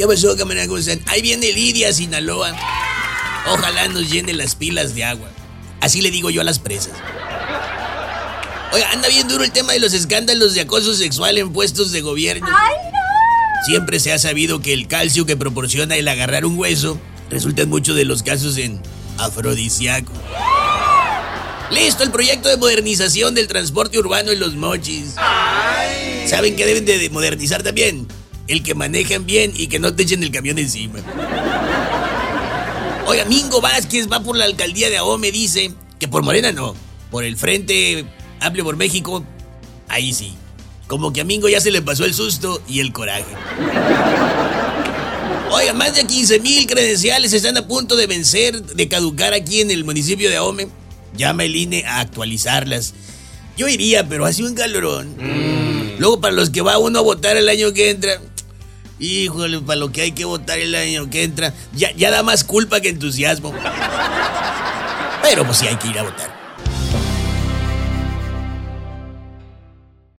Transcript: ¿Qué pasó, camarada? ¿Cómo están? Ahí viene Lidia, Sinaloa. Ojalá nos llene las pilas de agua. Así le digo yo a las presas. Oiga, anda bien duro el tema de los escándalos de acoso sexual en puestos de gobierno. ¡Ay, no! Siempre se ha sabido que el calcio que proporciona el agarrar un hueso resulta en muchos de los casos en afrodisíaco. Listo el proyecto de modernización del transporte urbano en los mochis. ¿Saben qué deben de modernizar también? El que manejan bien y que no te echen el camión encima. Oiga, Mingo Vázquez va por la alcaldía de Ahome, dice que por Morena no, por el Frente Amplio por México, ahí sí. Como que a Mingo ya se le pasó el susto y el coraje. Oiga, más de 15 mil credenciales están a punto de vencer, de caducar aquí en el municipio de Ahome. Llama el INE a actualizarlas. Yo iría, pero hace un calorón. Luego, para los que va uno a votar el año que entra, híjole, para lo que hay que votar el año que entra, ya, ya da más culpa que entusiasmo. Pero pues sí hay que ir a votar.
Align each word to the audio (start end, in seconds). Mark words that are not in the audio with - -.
¿Qué 0.00 0.06
pasó, 0.06 0.34
camarada? 0.34 0.66
¿Cómo 0.66 0.78
están? 0.78 1.02
Ahí 1.08 1.20
viene 1.20 1.52
Lidia, 1.52 1.92
Sinaloa. 1.92 2.56
Ojalá 3.46 3.86
nos 3.88 4.10
llene 4.10 4.32
las 4.32 4.54
pilas 4.54 4.94
de 4.94 5.04
agua. 5.04 5.28
Así 5.82 6.00
le 6.00 6.10
digo 6.10 6.30
yo 6.30 6.40
a 6.40 6.44
las 6.44 6.58
presas. 6.58 6.94
Oiga, 8.72 8.92
anda 8.92 9.08
bien 9.08 9.28
duro 9.28 9.44
el 9.44 9.52
tema 9.52 9.74
de 9.74 9.78
los 9.78 9.92
escándalos 9.92 10.54
de 10.54 10.62
acoso 10.62 10.94
sexual 10.94 11.36
en 11.36 11.52
puestos 11.52 11.92
de 11.92 12.00
gobierno. 12.00 12.46
¡Ay, 12.48 12.76
no! 12.90 13.66
Siempre 13.66 14.00
se 14.00 14.10
ha 14.10 14.18
sabido 14.18 14.62
que 14.62 14.72
el 14.72 14.88
calcio 14.88 15.26
que 15.26 15.36
proporciona 15.36 15.96
el 15.96 16.08
agarrar 16.08 16.46
un 16.46 16.58
hueso 16.58 16.98
resulta 17.28 17.60
en 17.60 17.68
muchos 17.68 17.94
de 17.94 18.06
los 18.06 18.22
casos 18.22 18.56
en 18.56 18.80
afrodisíaco. 19.18 20.14
Listo 21.70 22.04
el 22.04 22.10
proyecto 22.10 22.48
de 22.48 22.56
modernización 22.56 23.34
del 23.34 23.48
transporte 23.48 23.98
urbano 23.98 24.30
en 24.30 24.40
los 24.40 24.54
mochis. 24.54 25.16
¿Saben 26.26 26.56
qué 26.56 26.64
deben 26.64 26.86
de 26.86 27.10
modernizar 27.10 27.62
también? 27.62 28.08
El 28.50 28.64
que 28.64 28.74
manejan 28.74 29.26
bien 29.26 29.52
y 29.54 29.68
que 29.68 29.78
no 29.78 29.94
te 29.94 30.02
echen 30.02 30.24
el 30.24 30.32
camión 30.32 30.58
encima. 30.58 30.98
Oiga, 33.06 33.24
Mingo 33.26 33.60
Vázquez 33.60 34.10
va 34.10 34.24
por 34.24 34.36
la 34.36 34.44
alcaldía 34.44 34.90
de 34.90 34.96
Ahome, 34.96 35.30
dice 35.30 35.72
que 36.00 36.08
por 36.08 36.24
Morena 36.24 36.50
no, 36.50 36.74
por 37.12 37.22
el 37.22 37.36
Frente 37.36 38.04
Amplio 38.40 38.64
por 38.64 38.76
México, 38.76 39.24
ahí 39.86 40.12
sí. 40.12 40.34
Como 40.88 41.12
que 41.12 41.20
a 41.20 41.24
Mingo 41.24 41.48
ya 41.48 41.60
se 41.60 41.70
le 41.70 41.80
pasó 41.80 42.04
el 42.04 42.12
susto 42.12 42.60
y 42.66 42.80
el 42.80 42.92
coraje. 42.92 43.36
Oiga, 45.52 45.72
más 45.72 45.94
de 45.94 46.04
15 46.04 46.40
mil 46.40 46.66
credenciales 46.66 47.32
están 47.32 47.56
a 47.56 47.68
punto 47.68 47.94
de 47.94 48.08
vencer, 48.08 48.60
de 48.64 48.88
caducar 48.88 49.32
aquí 49.32 49.60
en 49.60 49.70
el 49.70 49.84
municipio 49.84 50.28
de 50.28 50.38
Ahome. 50.38 50.66
Llama 51.16 51.44
el 51.44 51.54
INE 51.54 51.84
a 51.86 52.00
actualizarlas. 52.00 52.94
Yo 53.56 53.68
iría, 53.68 54.08
pero 54.08 54.24
hace 54.24 54.42
un 54.42 54.54
calorón. 54.54 55.14
Luego, 56.00 56.20
para 56.20 56.34
los 56.34 56.50
que 56.50 56.62
va 56.62 56.78
uno 56.78 56.98
a 56.98 57.02
votar 57.02 57.36
el 57.36 57.48
año 57.48 57.74
que 57.74 57.90
entra, 57.90 58.20
híjole, 59.00 59.60
para 59.60 59.80
lo 59.80 59.90
que 59.90 60.02
hay 60.02 60.12
que 60.12 60.24
votar 60.24 60.58
el 60.58 60.74
año 60.74 61.10
que 61.10 61.24
entra, 61.24 61.52
ya, 61.74 61.90
ya 61.92 62.10
da 62.10 62.22
más 62.22 62.44
culpa 62.44 62.80
que 62.80 62.90
entusiasmo. 62.90 63.52
Pero 65.22 65.44
pues 65.44 65.58
sí 65.58 65.66
hay 65.66 65.76
que 65.76 65.88
ir 65.88 65.98
a 65.98 66.02
votar. 66.04 66.39